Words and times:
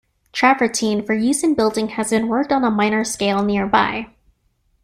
Travertine 0.33 1.05
for 1.05 1.13
use 1.13 1.43
in 1.43 1.53
building 1.53 1.89
has 1.89 2.09
been 2.09 2.27
worked 2.27 2.51
on 2.51 2.63
a 2.63 2.71
minor 2.71 3.03
scale 3.03 3.43
nearby. 3.45 4.07